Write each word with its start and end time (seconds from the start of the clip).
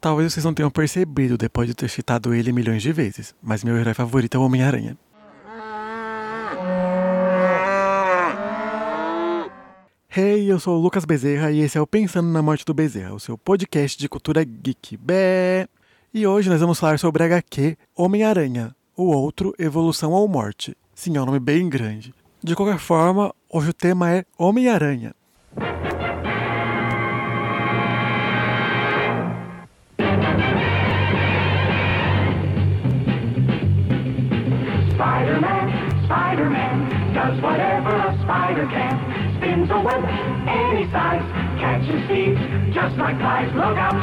Talvez 0.00 0.32
vocês 0.32 0.44
não 0.44 0.54
tenham 0.54 0.70
percebido 0.70 1.36
depois 1.36 1.66
de 1.66 1.74
ter 1.74 1.90
citado 1.90 2.32
ele 2.32 2.52
milhões 2.52 2.82
de 2.82 2.92
vezes, 2.92 3.34
mas 3.42 3.64
meu 3.64 3.76
herói 3.76 3.94
favorito 3.94 4.36
é 4.36 4.38
o 4.38 4.44
Homem-Aranha. 4.44 4.96
Hey, 10.16 10.50
eu 10.50 10.60
sou 10.60 10.78
o 10.78 10.80
Lucas 10.80 11.04
Bezerra 11.04 11.50
e 11.50 11.60
esse 11.60 11.76
é 11.76 11.80
o 11.80 11.86
Pensando 11.86 12.28
na 12.28 12.40
Morte 12.40 12.64
do 12.64 12.72
Bezerra, 12.72 13.12
o 13.12 13.18
seu 13.18 13.36
podcast 13.36 13.98
de 13.98 14.08
cultura 14.08 14.44
geek. 14.44 14.96
Bé! 14.96 15.66
E 16.14 16.24
hoje 16.26 16.48
nós 16.48 16.60
vamos 16.60 16.78
falar 16.78 17.00
sobre 17.00 17.24
HQ 17.24 17.76
Homem-Aranha, 17.96 18.74
o 18.96 19.04
outro 19.04 19.52
Evolução 19.58 20.12
ou 20.12 20.28
Morte. 20.28 20.76
Sim, 20.94 21.16
é 21.16 21.20
um 21.20 21.26
nome 21.26 21.40
bem 21.40 21.68
grande. 21.68 22.14
De 22.40 22.54
qualquer 22.54 22.78
forma, 22.78 23.34
hoje 23.50 23.70
o 23.70 23.74
tema 23.74 24.12
é 24.12 24.24
Homem-Aranha. 24.38 25.12
Spider. 38.48 38.66
Spins 39.36 39.70
a 39.70 39.78
web 39.78 40.04
any 40.46 40.84
size, 40.86 41.24
catches 41.60 42.74
just 42.74 42.96
like 42.96 43.16
flies. 43.18 43.52
Look 43.54 43.76
out, 43.76 43.94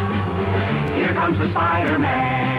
here 0.96 1.14
comes 1.14 1.38
the 1.40 1.50
Spider-Man. 1.50 2.56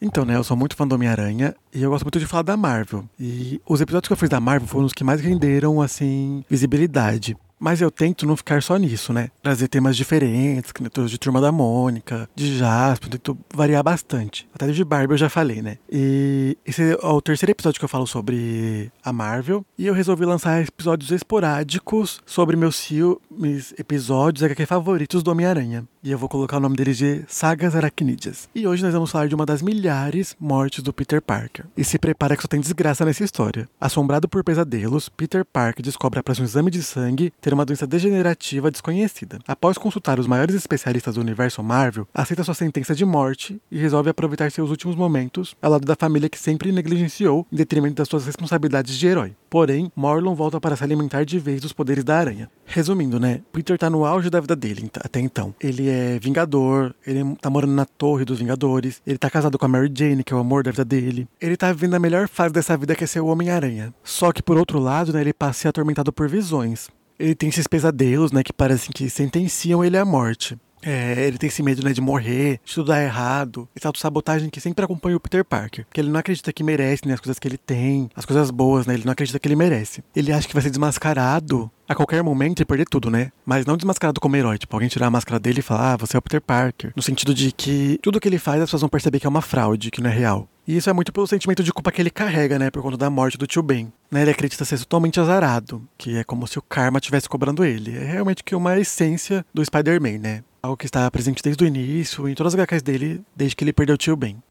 Então, 0.00 0.24
né, 0.24 0.36
eu 0.36 0.44
sou 0.44 0.56
muito 0.56 0.76
fã 0.76 0.86
do 0.86 0.94
Homem-Aranha 0.94 1.54
e 1.72 1.82
eu 1.82 1.90
gosto 1.90 2.04
muito 2.04 2.18
de 2.18 2.26
falar 2.26 2.42
da 2.42 2.56
Marvel. 2.58 3.04
E 3.18 3.60
os 3.66 3.80
episódios 3.80 4.06
que 4.06 4.12
eu 4.12 4.16
fiz 4.18 4.28
da 4.28 4.38
Marvel 4.38 4.68
foram 4.68 4.84
os 4.84 4.92
que 4.92 5.02
mais 5.02 5.20
renderam, 5.20 5.80
assim, 5.80 6.44
visibilidade. 6.48 7.34
Mas 7.64 7.80
eu 7.80 7.90
tento 7.90 8.26
não 8.26 8.36
ficar 8.36 8.62
só 8.62 8.76
nisso, 8.76 9.10
né? 9.10 9.30
Trazer 9.42 9.68
temas 9.68 9.96
diferentes, 9.96 10.70
nem 10.78 11.06
de 11.06 11.18
Turma 11.18 11.40
da 11.40 11.50
Mônica, 11.50 12.28
de 12.36 12.58
Jasper, 12.58 13.08
tento 13.08 13.38
variar 13.54 13.82
bastante. 13.82 14.46
Até 14.54 14.66
de 14.66 14.84
Barbie 14.84 15.14
eu 15.14 15.16
já 15.16 15.30
falei, 15.30 15.62
né? 15.62 15.78
E 15.90 16.58
esse 16.66 16.92
é 16.92 17.06
o 17.06 17.22
terceiro 17.22 17.52
episódio 17.52 17.78
que 17.78 17.84
eu 17.86 17.88
falo 17.88 18.06
sobre 18.06 18.92
a 19.02 19.14
Marvel. 19.14 19.64
E 19.78 19.86
eu 19.86 19.94
resolvi 19.94 20.26
lançar 20.26 20.62
episódios 20.62 21.10
esporádicos 21.10 22.20
sobre 22.26 22.54
meus 22.54 22.84
filmes, 22.84 23.72
episódios 23.78 24.42
HQ 24.42 24.66
favoritos 24.66 25.22
do 25.22 25.30
Homem-Aranha. 25.30 25.88
E 26.04 26.10
eu 26.10 26.18
vou 26.18 26.28
colocar 26.28 26.58
o 26.58 26.60
nome 26.60 26.76
deles 26.76 26.98
de 26.98 27.24
Sagas 27.26 27.74
Aracnídeas. 27.74 28.46
E 28.54 28.66
hoje 28.66 28.82
nós 28.82 28.92
vamos 28.92 29.10
falar 29.10 29.26
de 29.26 29.34
uma 29.34 29.46
das 29.46 29.62
milhares 29.62 30.36
mortes 30.38 30.82
do 30.82 30.92
Peter 30.92 31.22
Parker. 31.22 31.64
E 31.74 31.82
se 31.82 31.98
prepara 31.98 32.36
que 32.36 32.42
só 32.42 32.46
tem 32.46 32.60
desgraça 32.60 33.06
nessa 33.06 33.24
história. 33.24 33.66
Assombrado 33.80 34.28
por 34.28 34.44
pesadelos, 34.44 35.08
Peter 35.08 35.46
Parker 35.46 35.82
descobre 35.82 36.20
após 36.20 36.38
um 36.38 36.44
exame 36.44 36.70
de 36.70 36.82
sangue 36.82 37.32
ter 37.40 37.54
uma 37.54 37.64
doença 37.64 37.86
degenerativa 37.86 38.70
desconhecida. 38.70 39.38
Após 39.48 39.78
consultar 39.78 40.20
os 40.20 40.26
maiores 40.26 40.54
especialistas 40.54 41.14
do 41.14 41.22
universo 41.22 41.62
Marvel, 41.62 42.06
aceita 42.12 42.44
sua 42.44 42.52
sentença 42.52 42.94
de 42.94 43.06
morte 43.06 43.58
e 43.70 43.78
resolve 43.78 44.10
aproveitar 44.10 44.52
seus 44.52 44.68
últimos 44.68 44.96
momentos 44.96 45.56
ao 45.62 45.70
lado 45.70 45.86
da 45.86 45.96
família 45.96 46.28
que 46.28 46.38
sempre 46.38 46.70
negligenciou 46.70 47.46
em 47.50 47.56
detrimento 47.56 47.94
das 47.94 48.08
suas 48.08 48.26
responsabilidades 48.26 48.94
de 48.98 49.06
herói. 49.06 49.34
Porém, 49.48 49.90
Morlon 49.96 50.34
volta 50.34 50.60
para 50.60 50.76
se 50.76 50.84
alimentar 50.84 51.24
de 51.24 51.38
vez 51.38 51.62
dos 51.62 51.72
poderes 51.72 52.04
da 52.04 52.18
aranha. 52.18 52.50
Resumindo, 52.66 53.18
né? 53.18 53.40
Peter 53.52 53.78
tá 53.78 53.88
no 53.88 54.04
auge 54.04 54.28
da 54.28 54.40
vida 54.40 54.54
dele 54.54 54.90
até 55.00 55.18
então. 55.18 55.54
Ele 55.60 55.88
é 55.88 55.93
vingador, 56.20 56.94
ele 57.06 57.36
tá 57.40 57.50
morando 57.50 57.72
na 57.72 57.84
torre 57.84 58.24
dos 58.24 58.38
Vingadores, 58.38 59.00
ele 59.06 59.18
tá 59.18 59.30
casado 59.30 59.58
com 59.58 59.66
a 59.66 59.68
Mary 59.68 59.92
Jane, 59.94 60.24
que 60.24 60.32
é 60.32 60.36
o 60.36 60.40
amor 60.40 60.62
da 60.62 60.70
vida 60.70 60.84
dele. 60.84 61.28
Ele 61.40 61.56
tá 61.56 61.72
vivendo 61.72 61.94
a 61.94 61.98
melhor 61.98 62.28
fase 62.28 62.52
dessa 62.52 62.76
vida 62.76 62.94
que 62.94 63.04
é 63.04 63.06
ser 63.06 63.20
o 63.20 63.26
Homem-Aranha. 63.26 63.94
Só 64.02 64.32
que 64.32 64.42
por 64.42 64.56
outro 64.56 64.78
lado, 64.78 65.12
né, 65.12 65.20
ele 65.20 65.32
passa 65.32 65.50
a 65.50 65.62
ser 65.62 65.68
atormentado 65.68 66.12
por 66.12 66.28
visões. 66.28 66.88
Ele 67.18 67.34
tem 67.34 67.48
esses 67.48 67.66
pesadelos, 67.66 68.32
né, 68.32 68.42
que 68.42 68.52
parecem 68.52 68.90
que 68.92 69.08
sentenciam 69.08 69.84
ele 69.84 69.96
à 69.96 70.04
morte. 70.04 70.58
É, 70.84 71.26
ele 71.26 71.38
tem 71.38 71.48
esse 71.48 71.62
medo, 71.62 71.82
né, 71.82 71.92
de 71.92 72.00
morrer, 72.00 72.60
de 72.64 72.74
tudo 72.74 72.88
dar 72.88 73.02
errado. 73.02 73.68
Essa 73.74 73.88
autossabotagem 73.88 74.50
que 74.50 74.60
sempre 74.60 74.84
acompanha 74.84 75.16
o 75.16 75.20
Peter 75.20 75.44
Parker. 75.44 75.86
Porque 75.86 76.00
ele 76.00 76.10
não 76.10 76.20
acredita 76.20 76.52
que 76.52 76.62
merece, 76.62 77.08
né, 77.08 77.14
as 77.14 77.20
coisas 77.20 77.38
que 77.38 77.48
ele 77.48 77.56
tem, 77.56 78.10
as 78.14 78.24
coisas 78.24 78.50
boas, 78.50 78.86
né, 78.86 78.94
ele 78.94 79.04
não 79.04 79.12
acredita 79.12 79.38
que 79.38 79.48
ele 79.48 79.56
merece. 79.56 80.04
Ele 80.14 80.32
acha 80.32 80.46
que 80.46 80.54
vai 80.54 80.62
ser 80.62 80.70
desmascarado 80.70 81.70
a 81.88 81.94
qualquer 81.94 82.22
momento 82.22 82.60
e 82.60 82.64
perder 82.64 82.86
tudo, 82.86 83.10
né? 83.10 83.30
Mas 83.44 83.66
não 83.66 83.76
desmascarado 83.76 84.20
como 84.20 84.36
herói. 84.36 84.58
Tipo, 84.58 84.74
alguém 84.76 84.88
tirar 84.88 85.06
a 85.06 85.10
máscara 85.10 85.38
dele 85.38 85.60
e 85.60 85.62
falar, 85.62 85.92
ah, 85.92 85.96
você 85.96 86.16
é 86.16 86.18
o 86.18 86.22
Peter 86.22 86.40
Parker. 86.40 86.92
No 86.96 87.02
sentido 87.02 87.34
de 87.34 87.52
que 87.52 87.98
tudo 88.02 88.20
que 88.20 88.28
ele 88.28 88.38
faz 88.38 88.60
as 88.60 88.68
pessoas 88.68 88.82
vão 88.82 88.88
perceber 88.88 89.20
que 89.20 89.26
é 89.26 89.28
uma 89.28 89.42
fraude, 89.42 89.90
que 89.90 90.00
não 90.00 90.10
é 90.10 90.14
real. 90.14 90.48
E 90.66 90.76
isso 90.76 90.88
é 90.88 90.92
muito 90.92 91.12
pelo 91.12 91.26
sentimento 91.26 91.62
de 91.62 91.72
culpa 91.72 91.92
que 91.92 92.00
ele 92.00 92.10
carrega, 92.10 92.58
né? 92.58 92.70
Por 92.70 92.82
conta 92.82 92.96
da 92.96 93.10
morte 93.10 93.36
do 93.36 93.46
tio 93.46 93.62
Ben. 93.62 93.92
Né, 94.10 94.22
ele 94.22 94.30
acredita 94.30 94.64
ser 94.64 94.78
totalmente 94.78 95.18
azarado, 95.18 95.86
que 95.98 96.16
é 96.16 96.24
como 96.24 96.46
se 96.46 96.58
o 96.58 96.62
karma 96.62 96.98
estivesse 96.98 97.28
cobrando 97.28 97.64
ele. 97.64 97.96
É 97.96 98.04
realmente 98.04 98.44
que 98.44 98.54
uma 98.54 98.78
essência 98.78 99.44
do 99.52 99.64
Spider-Man, 99.64 100.18
né? 100.18 100.44
Algo 100.64 100.78
que 100.78 100.86
está 100.86 101.10
presente 101.10 101.42
desde 101.42 101.62
o 101.62 101.66
início, 101.66 102.26
em 102.26 102.34
todas 102.34 102.54
as 102.54 102.58
HQs 102.58 102.80
dele, 102.80 103.22
desde 103.36 103.54
que 103.54 103.62
ele 103.62 103.72
perdeu 103.74 103.96
o 103.96 103.98
tio 103.98 104.16
Ben. 104.16 104.42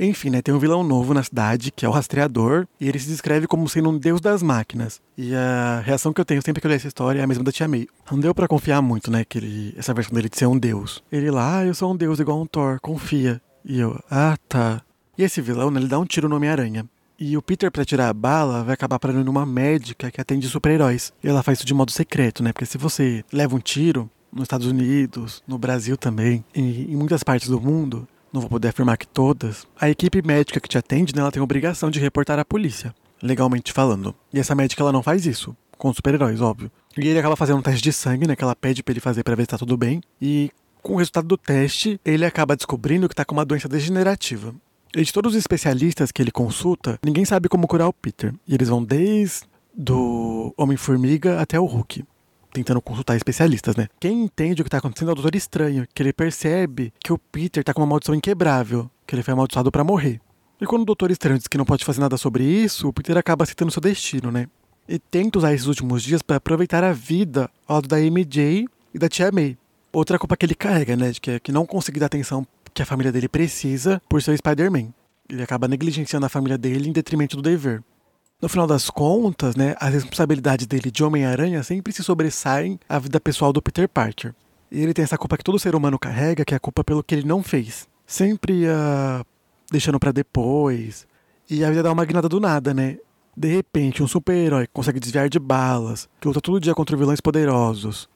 Enfim, 0.00 0.30
né, 0.30 0.40
tem 0.40 0.54
um 0.54 0.58
vilão 0.58 0.82
novo 0.82 1.12
na 1.12 1.22
cidade, 1.22 1.70
que 1.70 1.84
é 1.84 1.88
o 1.88 1.92
Rastreador, 1.92 2.66
e 2.80 2.88
ele 2.88 2.98
se 2.98 3.06
descreve 3.06 3.46
como 3.46 3.68
sendo 3.68 3.90
um 3.90 3.98
deus 3.98 4.18
das 4.18 4.42
máquinas. 4.42 4.98
E 5.14 5.34
a 5.34 5.82
reação 5.84 6.10
que 6.10 6.22
eu 6.22 6.24
tenho 6.24 6.40
sempre 6.40 6.62
que 6.62 6.66
eu 6.66 6.70
leio 6.70 6.78
essa 6.78 6.88
história 6.88 7.20
é 7.20 7.22
a 7.22 7.26
mesma 7.26 7.44
da 7.44 7.52
Tia 7.52 7.68
May. 7.68 7.86
Não 8.10 8.18
deu 8.18 8.34
para 8.34 8.48
confiar 8.48 8.80
muito, 8.80 9.10
né, 9.10 9.26
que 9.26 9.36
ele, 9.36 9.74
essa 9.76 9.92
versão 9.92 10.14
dele 10.14 10.30
de 10.30 10.38
ser 10.38 10.46
um 10.46 10.58
deus. 10.58 11.04
Ele 11.12 11.30
lá, 11.30 11.58
ah, 11.58 11.66
eu 11.66 11.74
sou 11.74 11.92
um 11.92 11.96
deus 11.98 12.18
igual 12.18 12.40
um 12.40 12.46
Thor, 12.46 12.78
confia. 12.80 13.38
E 13.62 13.78
eu, 13.78 14.02
ah, 14.10 14.38
tá. 14.48 14.80
E 15.18 15.22
esse 15.22 15.42
vilão, 15.42 15.70
né, 15.70 15.80
ele 15.80 15.88
dá 15.88 15.98
um 15.98 16.06
tiro 16.06 16.30
no 16.30 16.36
Homem-Aranha. 16.36 16.86
E 17.18 17.36
o 17.36 17.42
Peter, 17.42 17.70
para 17.70 17.84
tirar 17.84 18.08
a 18.08 18.14
bala, 18.14 18.64
vai 18.64 18.72
acabar 18.72 18.98
parando 18.98 19.22
numa 19.22 19.44
médica 19.44 20.10
que 20.10 20.18
atende 20.18 20.48
super-heróis. 20.48 21.12
E 21.22 21.28
ela 21.28 21.42
faz 21.42 21.58
isso 21.58 21.66
de 21.66 21.74
modo 21.74 21.90
secreto, 21.92 22.42
né? 22.42 22.54
Porque 22.54 22.64
se 22.64 22.78
você 22.78 23.22
leva 23.30 23.54
um 23.54 23.58
tiro, 23.58 24.08
nos 24.32 24.44
Estados 24.44 24.66
Unidos, 24.66 25.42
no 25.46 25.58
Brasil 25.58 25.96
também, 25.96 26.44
e 26.54 26.92
em 26.92 26.96
muitas 26.96 27.22
partes 27.22 27.48
do 27.48 27.60
mundo, 27.60 28.06
não 28.32 28.40
vou 28.40 28.50
poder 28.50 28.68
afirmar 28.68 28.96
que 28.96 29.06
todas, 29.06 29.66
a 29.80 29.88
equipe 29.88 30.22
médica 30.22 30.60
que 30.60 30.68
te 30.68 30.78
atende, 30.78 31.14
né, 31.14 31.20
ela 31.20 31.32
tem 31.32 31.40
a 31.40 31.44
obrigação 31.44 31.90
de 31.90 31.98
reportar 31.98 32.38
à 32.38 32.44
polícia, 32.44 32.94
legalmente 33.22 33.72
falando. 33.72 34.14
E 34.32 34.38
essa 34.38 34.54
médica 34.54 34.82
ela 34.82 34.92
não 34.92 35.02
faz 35.02 35.26
isso, 35.26 35.56
com 35.76 35.92
super-heróis, 35.92 36.40
óbvio. 36.40 36.70
E 36.96 37.06
ele 37.06 37.18
acaba 37.18 37.36
fazendo 37.36 37.58
um 37.58 37.62
teste 37.62 37.82
de 37.82 37.92
sangue, 37.92 38.26
né, 38.26 38.36
que 38.36 38.44
ela 38.44 38.56
pede 38.56 38.82
para 38.82 38.92
ele 38.92 39.00
fazer 39.00 39.22
para 39.22 39.34
ver 39.34 39.42
se 39.42 39.48
tá 39.48 39.58
tudo 39.58 39.76
bem, 39.76 40.00
e 40.20 40.50
com 40.82 40.94
o 40.94 40.96
resultado 40.96 41.26
do 41.26 41.36
teste, 41.36 42.00
ele 42.04 42.24
acaba 42.24 42.56
descobrindo 42.56 43.08
que 43.08 43.14
tá 43.14 43.24
com 43.24 43.34
uma 43.34 43.44
doença 43.44 43.68
degenerativa. 43.68 44.54
E 44.96 45.02
de 45.02 45.12
todos 45.12 45.32
os 45.32 45.38
especialistas 45.38 46.10
que 46.10 46.22
ele 46.22 46.30
consulta, 46.30 46.98
ninguém 47.04 47.24
sabe 47.24 47.48
como 47.48 47.68
curar 47.68 47.88
o 47.88 47.92
Peter. 47.92 48.34
E 48.46 48.54
eles 48.54 48.68
vão 48.68 48.82
desde 48.82 49.46
do 49.76 50.52
Homem-Formiga 50.56 51.40
até 51.40 51.60
o 51.60 51.66
Hulk 51.66 52.04
tentando 52.58 52.82
consultar 52.82 53.16
especialistas, 53.16 53.76
né? 53.76 53.88
Quem 54.00 54.22
entende 54.22 54.60
o 54.60 54.64
que 54.64 54.70
tá 54.70 54.78
acontecendo 54.78 55.10
é 55.10 55.12
o 55.12 55.14
Doutor 55.14 55.34
Estranho, 55.34 55.86
que 55.94 56.02
ele 56.02 56.12
percebe 56.12 56.92
que 57.02 57.12
o 57.12 57.18
Peter 57.18 57.62
tá 57.62 57.72
com 57.72 57.80
uma 57.80 57.86
maldição 57.86 58.14
inquebrável, 58.14 58.90
que 59.06 59.14
ele 59.14 59.22
foi 59.22 59.32
amaldiçoado 59.32 59.70
para 59.70 59.84
morrer. 59.84 60.20
E 60.60 60.66
quando 60.66 60.82
o 60.82 60.86
Doutor 60.86 61.10
Estranho 61.10 61.38
diz 61.38 61.46
que 61.46 61.56
não 61.56 61.64
pode 61.64 61.84
fazer 61.84 62.00
nada 62.00 62.16
sobre 62.16 62.44
isso, 62.44 62.88
o 62.88 62.92
Peter 62.92 63.16
acaba 63.16 63.44
aceitando 63.44 63.70
seu 63.70 63.80
destino, 63.80 64.32
né? 64.32 64.48
E 64.88 64.98
tenta 64.98 65.38
usar 65.38 65.54
esses 65.54 65.66
últimos 65.66 66.02
dias 66.02 66.20
para 66.20 66.36
aproveitar 66.36 66.82
a 66.82 66.92
vida 66.92 67.48
ao 67.66 67.76
lado 67.76 67.88
da 67.88 67.98
MJ 67.98 68.66
e 68.92 68.98
da 68.98 69.08
Tia 69.08 69.30
May. 69.30 69.56
Outra 69.92 70.18
culpa 70.18 70.36
que 70.36 70.44
ele 70.44 70.54
carrega, 70.54 70.96
né? 70.96 71.12
De 71.12 71.20
que, 71.20 71.30
é 71.30 71.40
que 71.40 71.52
não 71.52 71.64
conseguir 71.64 72.00
dar 72.00 72.06
atenção 72.06 72.46
que 72.74 72.82
a 72.82 72.86
família 72.86 73.12
dele 73.12 73.28
precisa 73.28 74.02
por 74.08 74.20
ser 74.22 74.36
Spider-Man. 74.36 74.88
Ele 75.28 75.42
acaba 75.42 75.68
negligenciando 75.68 76.26
a 76.26 76.28
família 76.28 76.58
dele 76.58 76.88
em 76.88 76.92
detrimento 76.92 77.36
do 77.36 77.42
dever. 77.42 77.82
No 78.40 78.48
final 78.48 78.68
das 78.68 78.88
contas, 78.88 79.56
né, 79.56 79.74
as 79.80 79.92
responsabilidades 79.92 80.64
dele 80.64 80.92
de 80.92 81.02
Homem-Aranha 81.02 81.60
sempre 81.64 81.92
se 81.92 82.04
sobressaem 82.04 82.78
à 82.88 82.96
vida 82.96 83.18
pessoal 83.18 83.52
do 83.52 83.60
Peter 83.60 83.88
Parker. 83.88 84.32
E 84.70 84.80
ele 84.80 84.94
tem 84.94 85.02
essa 85.02 85.18
culpa 85.18 85.36
que 85.36 85.42
todo 85.42 85.58
ser 85.58 85.74
humano 85.74 85.98
carrega, 85.98 86.44
que 86.44 86.54
é 86.54 86.56
a 86.56 86.60
culpa 86.60 86.84
pelo 86.84 87.02
que 87.02 87.16
ele 87.16 87.26
não 87.26 87.42
fez. 87.42 87.88
Sempre 88.06 88.60
ia 88.60 89.26
deixando 89.72 89.98
para 89.98 90.12
depois. 90.12 91.04
E 91.50 91.64
a 91.64 91.68
vida 91.68 91.82
dá 91.82 91.90
uma 91.90 92.04
guinada 92.04 92.28
do 92.28 92.38
nada, 92.38 92.72
né? 92.72 92.98
De 93.36 93.48
repente, 93.48 94.04
um 94.04 94.06
super-herói 94.06 94.68
consegue 94.72 95.00
desviar 95.00 95.28
de 95.28 95.40
balas, 95.40 96.08
que 96.20 96.28
luta 96.28 96.40
todo 96.40 96.60
dia 96.60 96.76
contra 96.76 96.96
vilões 96.96 97.20
poderosos, 97.20 98.08